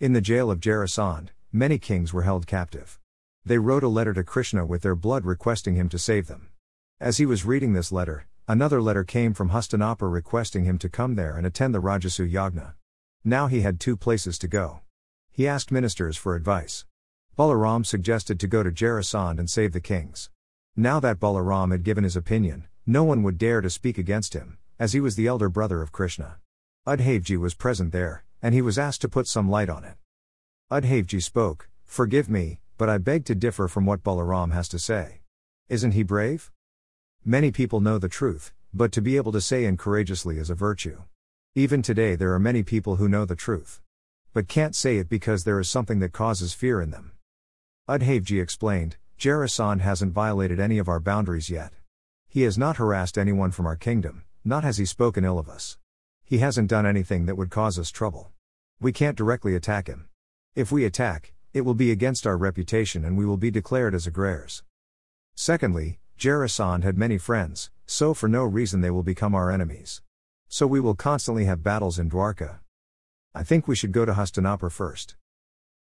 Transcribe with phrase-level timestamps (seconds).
[0.00, 2.98] In the jail of Jarasandh, many kings were held captive.
[3.44, 6.48] They wrote a letter to Krishna with their blood requesting him to save them.
[6.98, 11.14] As he was reading this letter, another letter came from Hastinapur requesting him to come
[11.14, 12.74] there and attend the Rajasuya Yagna.
[13.22, 14.80] Now he had two places to go.
[15.30, 16.86] He asked ministers for advice.
[17.38, 20.28] Balaram suggested to go to Jarasandh and save the kings.
[20.74, 24.58] Now that Balaram had given his opinion, no one would dare to speak against him,
[24.76, 26.38] as he was the elder brother of Krishna.
[26.84, 29.94] Udhavji was present there, and he was asked to put some light on it.
[30.70, 35.22] Udhavji spoke, Forgive me, but I beg to differ from what Balaram has to say.
[35.70, 36.52] Isn't he brave?
[37.24, 40.54] Many people know the truth, but to be able to say and courageously is a
[40.54, 41.04] virtue.
[41.54, 43.80] Even today, there are many people who know the truth.
[44.34, 47.12] But can't say it because there is something that causes fear in them.
[47.88, 51.72] Udhavji explained, Jarasandh hasn't violated any of our boundaries yet.
[52.28, 55.78] He has not harassed anyone from our kingdom, not has he spoken ill of us.
[56.24, 58.32] He hasn't done anything that would cause us trouble.
[58.80, 60.08] We can't directly attack him.
[60.54, 64.06] If we attack, it will be against our reputation and we will be declared as
[64.06, 64.62] aggressors.
[65.34, 70.00] Secondly, Jarasandh had many friends, so for no reason they will become our enemies.
[70.48, 72.60] So we will constantly have battles in Dwarka.
[73.34, 75.16] I think we should go to Hastinapur first.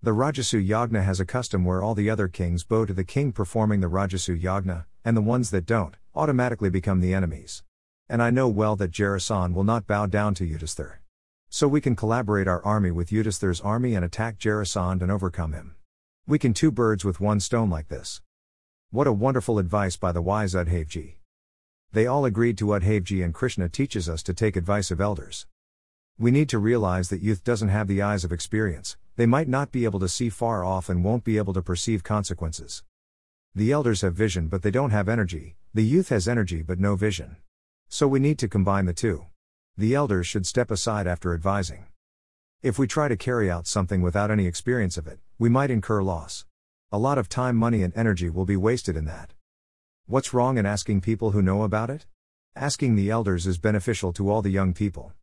[0.00, 3.32] The Rajasuya Yagna has a custom where all the other kings bow to the king
[3.32, 7.64] performing the Rajasuya Yagna, and the ones that don't, automatically become the enemies.
[8.10, 10.98] And I know well that Jarasandh will not bow down to Yudhisthira.
[11.50, 15.76] So we can collaborate our army with Yudhisthira's army and attack Jarasandh and overcome him.
[16.26, 18.22] We can two birds with one stone like this.
[18.90, 21.16] What a wonderful advice by the wise Udhavji.
[21.92, 25.46] They all agreed to Udhavji and Krishna teaches us to take advice of elders.
[26.18, 29.70] We need to realize that youth doesn't have the eyes of experience, they might not
[29.70, 32.82] be able to see far off and won't be able to perceive consequences.
[33.54, 36.96] The elders have vision but they don't have energy, the youth has energy but no
[36.96, 37.36] vision.
[37.90, 39.24] So we need to combine the two.
[39.76, 41.86] The elders should step aside after advising.
[42.62, 46.02] If we try to carry out something without any experience of it, we might incur
[46.02, 46.44] loss.
[46.92, 49.32] A lot of time, money, and energy will be wasted in that.
[50.06, 52.04] What's wrong in asking people who know about it?
[52.54, 55.12] Asking the elders is beneficial to all the young people.